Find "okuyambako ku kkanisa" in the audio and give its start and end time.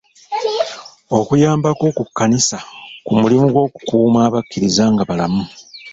1.19-2.57